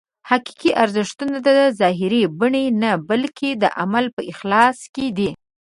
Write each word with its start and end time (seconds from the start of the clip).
حقیقي 0.29 0.71
ارزښت 0.83 1.19
د 1.45 1.49
ظاهري 1.79 2.23
بڼې 2.39 2.65
نه 2.81 2.91
بلکې 3.09 3.49
د 3.61 3.63
عمل 3.81 4.05
په 4.15 4.21
اخلاص 4.31 4.77
کې 4.93 5.07
دی. 5.17 5.29